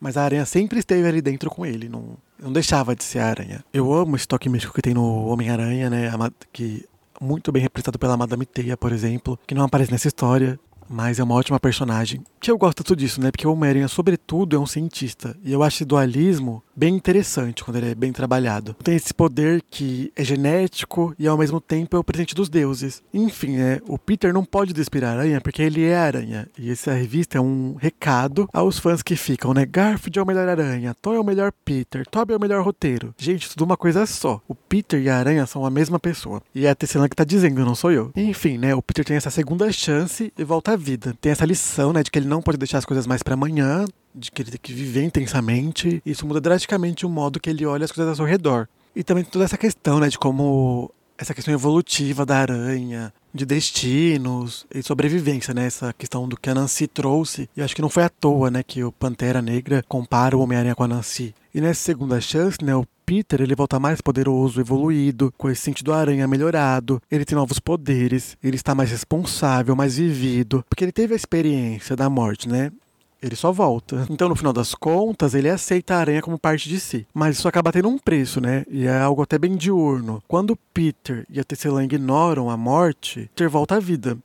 Mas 0.00 0.16
a 0.16 0.22
aranha 0.22 0.46
sempre 0.46 0.78
esteve 0.78 1.06
ali 1.06 1.20
dentro 1.20 1.50
com 1.50 1.66
ele, 1.66 1.86
não, 1.86 2.16
não 2.40 2.50
deixava 2.50 2.96
de 2.96 3.04
ser 3.04 3.18
a 3.18 3.26
aranha. 3.26 3.62
Eu 3.70 3.92
amo 3.92 4.16
esse 4.16 4.26
toque 4.26 4.48
místico 4.48 4.72
que 4.72 4.80
tem 4.80 4.94
no 4.94 5.26
Homem-Aranha, 5.26 5.90
né? 5.90 6.10
Que 6.50 6.82
muito 7.20 7.52
bem 7.52 7.60
representado 7.60 7.98
pela 7.98 8.16
Madame 8.16 8.46
Teia, 8.46 8.74
por 8.74 8.90
exemplo, 8.90 9.38
que 9.46 9.54
não 9.54 9.64
aparece 9.64 9.92
nessa 9.92 10.08
história 10.08 10.58
mas 10.88 11.18
é 11.18 11.24
uma 11.24 11.34
ótima 11.34 11.60
personagem. 11.60 12.22
Que 12.40 12.50
eu 12.50 12.58
gosto 12.58 12.84
tudo 12.84 12.98
disso, 12.98 13.20
né? 13.20 13.30
Porque 13.30 13.46
o 13.46 13.52
Homem-Aranha, 13.52 13.88
sobretudo, 13.88 14.56
é 14.56 14.58
um 14.58 14.66
cientista. 14.66 15.36
E 15.44 15.52
eu 15.52 15.62
acho 15.62 15.78
esse 15.78 15.84
dualismo 15.84 16.62
bem 16.74 16.94
interessante 16.94 17.64
quando 17.64 17.76
ele 17.76 17.90
é 17.90 17.94
bem 17.94 18.12
trabalhado. 18.12 18.74
Tem 18.74 18.94
esse 18.94 19.12
poder 19.12 19.62
que 19.68 20.12
é 20.14 20.24
genético 20.24 21.12
e 21.18 21.26
ao 21.26 21.36
mesmo 21.36 21.60
tempo 21.60 21.96
é 21.96 21.98
o 21.98 22.04
presente 22.04 22.34
dos 22.34 22.48
deuses. 22.48 23.02
Enfim, 23.12 23.56
né? 23.56 23.80
O 23.88 23.98
Peter 23.98 24.32
não 24.32 24.44
pode 24.44 24.72
despirar 24.72 25.10
a 25.10 25.20
aranha 25.20 25.40
porque 25.40 25.60
ele 25.60 25.84
é 25.84 25.96
aranha. 25.96 26.48
E 26.56 26.70
essa 26.70 26.92
revista 26.92 27.38
é 27.38 27.40
um 27.40 27.76
recado 27.78 28.48
aos 28.52 28.78
fãs 28.78 29.02
que 29.02 29.16
ficam, 29.16 29.52
né? 29.52 29.66
Garfield 29.66 30.18
é 30.18 30.22
o 30.22 30.26
melhor 30.26 30.48
aranha, 30.48 30.94
Tom 31.02 31.14
é 31.14 31.20
o 31.20 31.24
melhor 31.24 31.52
Peter, 31.64 32.06
Toby 32.06 32.32
é 32.32 32.36
o 32.36 32.40
melhor 32.40 32.64
roteiro. 32.64 33.12
Gente, 33.18 33.50
tudo 33.50 33.64
uma 33.64 33.76
coisa 33.76 34.06
só. 34.06 34.40
O 34.46 34.54
Peter 34.54 35.02
e 35.02 35.08
a 35.08 35.18
aranha 35.18 35.46
são 35.46 35.66
a 35.66 35.70
mesma 35.70 35.98
pessoa. 35.98 36.40
E 36.54 36.64
é 36.66 36.70
a 36.70 36.74
Tessela 36.74 37.08
que 37.08 37.16
tá 37.16 37.24
dizendo, 37.24 37.64
não 37.64 37.74
sou 37.74 37.90
eu. 37.90 38.12
Enfim, 38.14 38.56
né? 38.56 38.74
O 38.74 38.82
Peter 38.82 39.04
tem 39.04 39.16
essa 39.16 39.30
segunda 39.30 39.70
chance 39.72 40.32
e 40.38 40.44
volta 40.44 40.76
vida. 40.78 41.16
Tem 41.20 41.32
essa 41.32 41.44
lição, 41.44 41.92
né, 41.92 42.02
de 42.02 42.10
que 42.10 42.18
ele 42.18 42.28
não 42.28 42.40
pode 42.40 42.58
deixar 42.58 42.78
as 42.78 42.84
coisas 42.84 43.06
mais 43.06 43.22
para 43.22 43.34
amanhã, 43.34 43.84
de 44.14 44.30
que 44.30 44.42
ele 44.42 44.50
tem 44.50 44.60
que 44.62 44.72
viver 44.72 45.02
intensamente. 45.02 46.02
Isso 46.04 46.26
muda 46.26 46.40
drasticamente 46.40 47.04
o 47.04 47.08
modo 47.08 47.40
que 47.40 47.50
ele 47.50 47.66
olha 47.66 47.84
as 47.84 47.92
coisas 47.92 48.08
ao 48.10 48.16
seu 48.16 48.24
redor. 48.24 48.68
E 48.94 49.04
também 49.04 49.24
toda 49.24 49.44
essa 49.44 49.58
questão, 49.58 50.00
né, 50.00 50.08
de 50.08 50.18
como 50.18 50.90
essa 51.18 51.34
questão 51.34 51.52
evolutiva 51.52 52.24
da 52.24 52.38
aranha, 52.38 53.12
de 53.34 53.44
destinos 53.44 54.64
e 54.72 54.82
sobrevivência, 54.82 55.52
né? 55.52 55.66
Essa 55.66 55.92
questão 55.92 56.28
do 56.28 56.36
que 56.36 56.48
a 56.48 56.54
Nancy 56.54 56.86
trouxe. 56.86 57.50
E 57.56 57.60
acho 57.60 57.74
que 57.74 57.82
não 57.82 57.88
foi 57.88 58.04
à 58.04 58.08
toa, 58.08 58.50
né, 58.50 58.62
que 58.62 58.84
o 58.84 58.92
Pantera 58.92 59.42
Negra 59.42 59.84
compara 59.88 60.36
o 60.36 60.40
Homem-Aranha 60.40 60.76
com 60.76 60.84
a 60.84 60.88
Nancy. 60.88 61.34
E 61.52 61.60
nessa 61.60 61.80
segunda 61.80 62.20
chance, 62.20 62.58
né, 62.62 62.74
o 62.74 62.86
Peter 63.08 63.40
ele 63.40 63.54
volta 63.54 63.80
mais 63.80 64.02
poderoso, 64.02 64.60
evoluído, 64.60 65.32
com 65.38 65.48
esse 65.48 65.62
sentido 65.62 65.94
aranha 65.94 66.28
melhorado, 66.28 67.00
ele 67.10 67.24
tem 67.24 67.34
novos 67.34 67.58
poderes, 67.58 68.36
ele 68.44 68.56
está 68.56 68.74
mais 68.74 68.90
responsável, 68.90 69.74
mais 69.74 69.96
vivido, 69.96 70.62
porque 70.68 70.84
ele 70.84 70.92
teve 70.92 71.14
a 71.14 71.16
experiência 71.16 71.96
da 71.96 72.10
morte, 72.10 72.46
né? 72.46 72.70
Ele 73.22 73.34
só 73.34 73.50
volta. 73.50 74.06
Então, 74.10 74.28
no 74.28 74.36
final 74.36 74.52
das 74.52 74.74
contas, 74.74 75.34
ele 75.34 75.48
aceita 75.48 75.94
a 75.94 76.00
aranha 76.00 76.20
como 76.20 76.38
parte 76.38 76.68
de 76.68 76.78
si. 76.78 77.06
Mas 77.14 77.38
isso 77.38 77.48
acaba 77.48 77.72
tendo 77.72 77.88
um 77.88 77.98
preço, 77.98 78.42
né? 78.42 78.66
E 78.70 78.86
é 78.86 78.98
algo 78.98 79.22
até 79.22 79.38
bem 79.38 79.56
diurno. 79.56 80.22
Quando 80.28 80.54
Peter 80.74 81.24
e 81.30 81.40
a 81.40 81.44
Tesselan 81.44 81.84
ignoram 81.84 82.50
a 82.50 82.58
morte, 82.58 83.30
Peter 83.34 83.48
volta 83.48 83.76
à 83.76 83.80
vida. 83.80 84.18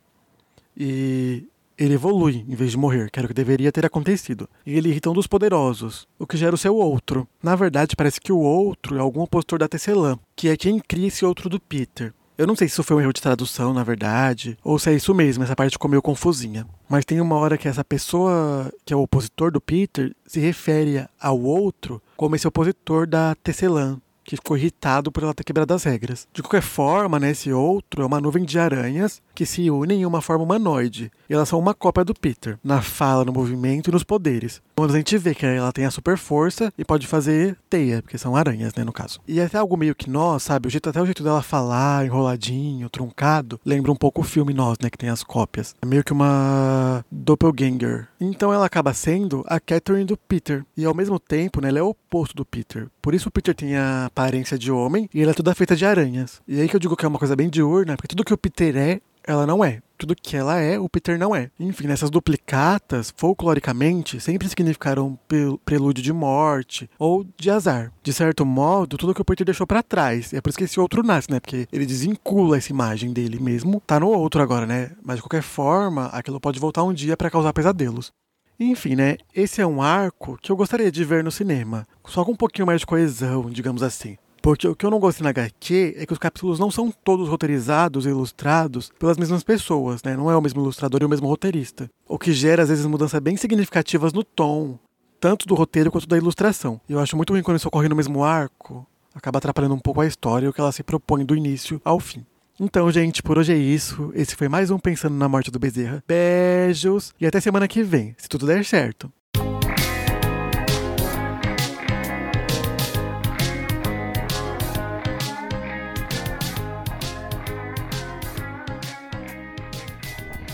E 0.75 1.47
ele 1.83 1.95
evolui 1.95 2.45
em 2.47 2.55
vez 2.55 2.71
de 2.71 2.77
morrer, 2.77 3.09
que 3.11 3.19
era 3.19 3.25
o 3.25 3.27
que 3.27 3.33
deveria 3.33 3.71
ter 3.71 3.85
acontecido. 3.85 4.49
E 4.65 4.75
ele 4.75 4.89
irrita 4.89 5.09
um 5.09 5.13
dos 5.13 5.27
poderosos, 5.27 6.07
o 6.17 6.25
que 6.25 6.37
gera 6.37 6.55
o 6.55 6.57
seu 6.57 6.75
outro. 6.75 7.27
Na 7.41 7.55
verdade, 7.55 7.95
parece 7.95 8.19
que 8.19 8.31
o 8.31 8.39
outro 8.39 8.97
é 8.97 8.99
algum 8.99 9.21
opositor 9.21 9.59
da 9.59 9.67
Tesselan, 9.67 10.17
que 10.35 10.49
é 10.49 10.57
quem 10.57 10.79
cria 10.79 11.07
esse 11.07 11.25
outro 11.25 11.49
do 11.49 11.59
Peter. 11.59 12.13
Eu 12.35 12.47
não 12.47 12.55
sei 12.55 12.67
se 12.67 12.73
isso 12.73 12.83
foi 12.83 12.97
um 12.97 13.01
erro 13.01 13.13
de 13.13 13.21
tradução, 13.21 13.73
na 13.73 13.83
verdade, 13.83 14.57
ou 14.63 14.79
se 14.79 14.89
é 14.89 14.93
isso 14.93 15.13
mesmo, 15.13 15.43
essa 15.43 15.55
parte 15.55 15.73
ficou 15.73 15.89
meio 15.89 16.01
confusinha. 16.01 16.65
Mas 16.89 17.05
tem 17.05 17.21
uma 17.21 17.35
hora 17.35 17.59
que 17.59 17.67
essa 17.67 17.83
pessoa, 17.83 18.71
que 18.83 18.91
é 18.91 18.97
o 18.97 19.03
opositor 19.03 19.51
do 19.51 19.61
Peter, 19.61 20.15
se 20.25 20.39
refere 20.39 21.05
ao 21.19 21.39
outro 21.39 22.01
como 22.17 22.35
esse 22.35 22.47
opositor 22.47 23.05
da 23.05 23.35
Tesselan, 23.35 24.01
que 24.23 24.35
ficou 24.35 24.57
irritado 24.57 25.11
por 25.11 25.23
ela 25.23 25.33
ter 25.33 25.43
quebrado 25.43 25.73
as 25.73 25.83
regras. 25.83 26.27
De 26.33 26.41
qualquer 26.41 26.61
forma, 26.61 27.19
né, 27.19 27.31
esse 27.31 27.51
outro 27.51 28.01
é 28.03 28.05
uma 28.05 28.21
nuvem 28.21 28.45
de 28.45 28.57
aranhas 28.57 29.21
que 29.35 29.45
se 29.45 29.69
unem 29.69 30.01
em 30.01 30.05
uma 30.05 30.21
forma 30.21 30.43
humanoide. 30.43 31.11
E 31.29 31.33
elas 31.33 31.49
são 31.49 31.59
uma 31.59 31.73
cópia 31.73 32.03
do 32.03 32.13
Peter, 32.13 32.57
na 32.63 32.81
fala, 32.81 33.25
no 33.25 33.33
movimento 33.33 33.89
e 33.89 33.91
nos 33.91 34.03
poderes. 34.03 34.61
Quando 34.75 34.93
a 34.93 34.97
gente 34.97 35.17
vê 35.17 35.35
que 35.35 35.45
ela 35.45 35.71
tem 35.71 35.85
a 35.85 35.91
super 35.91 36.17
força 36.17 36.73
e 36.77 36.83
pode 36.83 37.05
fazer 37.05 37.57
teia, 37.69 38.01
porque 38.01 38.17
são 38.17 38.35
aranhas, 38.35 38.73
né, 38.73 38.83
no 38.83 38.91
caso. 38.91 39.19
E 39.27 39.39
é 39.39 39.45
até 39.45 39.57
algo 39.57 39.77
meio 39.77 39.93
que 39.93 40.09
nós, 40.09 40.43
sabe? 40.43 40.67
O 40.67 40.71
jeito, 40.71 40.89
até 40.89 41.01
o 41.01 41.05
jeito 41.05 41.23
dela 41.23 41.41
falar, 41.43 42.05
enroladinho, 42.05 42.89
truncado, 42.89 43.59
lembra 43.65 43.91
um 43.91 43.95
pouco 43.95 44.21
o 44.21 44.23
filme 44.23 44.53
Nós, 44.53 44.77
né, 44.81 44.89
que 44.89 44.97
tem 44.97 45.09
as 45.09 45.23
cópias. 45.23 45.75
É 45.81 45.85
meio 45.85 46.03
que 46.03 46.11
uma 46.11 47.05
doppelganger. 47.11 48.07
Então 48.19 48.51
ela 48.51 48.65
acaba 48.65 48.93
sendo 48.93 49.43
a 49.47 49.59
Catherine 49.59 50.05
do 50.05 50.17
Peter. 50.17 50.65
E 50.75 50.85
ao 50.85 50.95
mesmo 50.95 51.19
tempo, 51.19 51.61
né, 51.61 51.69
ela 51.69 51.79
é 51.79 51.83
o 51.83 51.89
oposto 51.89 52.35
do 52.35 52.45
Peter. 52.45 52.87
Por 53.01 53.13
isso 53.13 53.29
o 53.29 53.31
Peter 53.31 53.53
tem 53.53 53.75
a 53.75 54.05
aparência 54.07 54.57
de 54.57 54.71
homem 54.71 55.07
e 55.13 55.21
ela 55.21 55.31
é 55.31 55.35
toda 55.35 55.53
feita 55.53 55.75
de 55.75 55.85
aranhas. 55.85 56.41
E 56.47 56.59
aí 56.59 56.67
que 56.67 56.75
eu 56.75 56.79
digo 56.79 56.95
que 56.95 57.05
é 57.05 57.07
uma 57.07 57.19
coisa 57.19 57.35
bem 57.35 57.49
diurna, 57.49 57.95
porque 57.95 58.07
tudo 58.07 58.25
que 58.25 58.33
o 58.33 58.37
Peter 58.37 58.75
é, 58.75 59.01
ela 59.23 59.45
não 59.45 59.63
é. 59.63 59.81
Tudo 60.03 60.17
que 60.21 60.35
ela 60.35 60.59
é, 60.59 60.77
o 60.77 60.89
Peter 60.89 61.17
não 61.17 61.33
é. 61.33 61.49
Enfim, 61.57 61.87
nessas 61.87 62.09
duplicatas, 62.09 63.13
folcloricamente, 63.15 64.19
sempre 64.19 64.49
significaram 64.49 65.17
prelúdio 65.63 66.03
de 66.03 66.11
morte 66.11 66.89
ou 66.99 67.25
de 67.37 67.49
azar. 67.49 67.89
De 68.03 68.11
certo 68.11 68.45
modo, 68.45 68.97
tudo 68.97 69.13
que 69.13 69.21
o 69.21 69.23
Peter 69.23 69.45
deixou 69.45 69.65
para 69.65 69.81
trás. 69.81 70.33
É 70.33 70.41
por 70.41 70.49
isso 70.49 70.57
que 70.57 70.65
esse 70.65 70.77
outro 70.77 71.03
nasce, 71.03 71.31
né? 71.31 71.39
Porque 71.39 71.69
ele 71.71 71.85
desvincula 71.85 72.57
essa 72.57 72.69
imagem 72.69 73.13
dele 73.13 73.39
mesmo. 73.39 73.81
Tá 73.87 73.97
no 73.97 74.09
outro 74.09 74.41
agora, 74.41 74.65
né? 74.65 74.91
Mas 75.01 75.15
de 75.15 75.21
qualquer 75.21 75.41
forma, 75.41 76.07
aquilo 76.07 76.37
pode 76.37 76.59
voltar 76.59 76.83
um 76.83 76.91
dia 76.91 77.15
para 77.15 77.31
causar 77.31 77.53
pesadelos. 77.53 78.11
Enfim, 78.59 78.95
né? 78.95 79.15
Esse 79.33 79.61
é 79.61 79.65
um 79.65 79.81
arco 79.81 80.37
que 80.41 80.51
eu 80.51 80.57
gostaria 80.57 80.91
de 80.91 81.05
ver 81.05 81.23
no 81.23 81.31
cinema. 81.31 81.87
Só 82.05 82.25
com 82.25 82.33
um 82.33 82.35
pouquinho 82.35 82.67
mais 82.67 82.81
de 82.81 82.85
coesão, 82.85 83.49
digamos 83.49 83.81
assim. 83.81 84.17
Porque 84.43 84.67
o 84.67 84.75
que 84.75 84.85
eu 84.85 84.91
não 84.91 84.99
gostei 84.99 85.23
na 85.23 85.29
HQ 85.29 85.95
é 85.97 86.05
que 86.05 86.11
os 86.11 86.19
capítulos 86.19 86.59
não 86.59 86.69
são 86.69 86.91
todos 86.91 87.29
roteirizados 87.29 88.05
e 88.05 88.09
ilustrados 88.09 88.91
pelas 88.99 89.17
mesmas 89.17 89.41
pessoas, 89.41 90.03
né? 90.03 90.17
Não 90.17 90.29
é 90.29 90.35
o 90.35 90.41
mesmo 90.41 90.61
ilustrador 90.61 91.01
e 91.01 91.05
o 91.05 91.09
mesmo 91.09 91.29
roteirista. 91.29 91.89
O 92.05 92.19
que 92.19 92.33
gera, 92.33 92.61
às 92.61 92.67
vezes, 92.67 92.85
mudanças 92.85 93.21
bem 93.21 93.37
significativas 93.37 94.11
no 94.11 94.21
tom, 94.21 94.77
tanto 95.17 95.47
do 95.47 95.55
roteiro 95.55 95.89
quanto 95.89 96.09
da 96.09 96.17
ilustração. 96.17 96.81
Eu 96.89 96.99
acho 96.99 97.15
muito 97.15 97.31
ruim 97.31 97.41
quando 97.41 97.55
isso 97.55 97.69
ocorre 97.69 97.87
no 97.87 97.95
mesmo 97.95 98.21
arco, 98.21 98.85
acaba 99.15 99.37
atrapalhando 99.37 99.75
um 99.75 99.79
pouco 99.79 100.01
a 100.01 100.05
história 100.05 100.45
e 100.45 100.49
o 100.49 100.53
que 100.53 100.59
ela 100.59 100.73
se 100.73 100.83
propõe 100.83 101.23
do 101.23 101.37
início 101.37 101.79
ao 101.85 101.97
fim. 101.97 102.25
Então, 102.59 102.91
gente, 102.91 103.23
por 103.23 103.37
hoje 103.37 103.53
é 103.53 103.57
isso. 103.57 104.11
Esse 104.13 104.35
foi 104.35 104.49
mais 104.49 104.69
um 104.69 104.77
Pensando 104.77 105.15
na 105.15 105.29
Morte 105.29 105.51
do 105.51 105.57
Bezerra. 105.57 106.03
Beijos 106.05 107.13
e 107.17 107.25
até 107.25 107.39
semana 107.39 107.65
que 107.65 107.81
vem, 107.81 108.13
se 108.17 108.27
tudo 108.27 108.45
der 108.45 108.65
certo. 108.65 109.09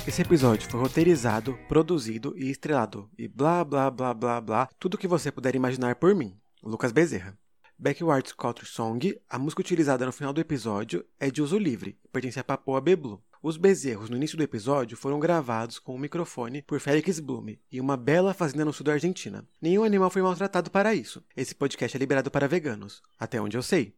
Esse 0.09 0.23
episódio 0.23 0.67
foi 0.67 0.79
roteirizado, 0.79 1.55
produzido 1.67 2.33
e 2.35 2.49
estrelado 2.49 3.07
e 3.15 3.27
blá 3.27 3.63
blá 3.63 3.91
blá 3.91 4.11
blá 4.11 4.41
blá, 4.41 4.69
tudo 4.79 4.97
que 4.97 5.07
você 5.07 5.31
puder 5.31 5.53
imaginar 5.53 5.97
por 5.97 6.15
mim, 6.15 6.35
Lucas 6.63 6.91
Bezerra. 6.91 7.37
Backward 7.77 8.33
Culture 8.33 8.65
Song, 8.65 9.21
a 9.29 9.37
música 9.37 9.61
utilizada 9.61 10.07
no 10.07 10.11
final 10.11 10.33
do 10.33 10.41
episódio, 10.41 11.05
é 11.19 11.29
de 11.29 11.43
uso 11.43 11.59
livre 11.59 11.95
pertence 12.11 12.39
a 12.39 12.43
Papoa 12.43 12.81
Beblu. 12.81 13.21
Os 13.39 13.55
bezerros 13.55 14.09
no 14.09 14.17
início 14.17 14.35
do 14.35 14.41
episódio 14.41 14.97
foram 14.97 15.19
gravados 15.19 15.77
com 15.77 15.93
um 15.93 15.99
microfone 15.99 16.63
por 16.63 16.79
Félix 16.79 17.19
Blume 17.19 17.61
e 17.71 17.79
uma 17.79 17.95
bela 17.95 18.33
fazenda 18.33 18.65
no 18.65 18.73
sul 18.73 18.85
da 18.85 18.93
Argentina. 18.93 19.47
Nenhum 19.61 19.83
animal 19.83 20.09
foi 20.09 20.23
maltratado 20.23 20.71
para 20.71 20.95
isso. 20.95 21.23
Esse 21.37 21.53
podcast 21.53 21.95
é 21.95 21.99
liberado 21.99 22.31
para 22.31 22.47
veganos, 22.47 23.03
até 23.19 23.39
onde 23.39 23.55
eu 23.55 23.61
sei. 23.61 23.93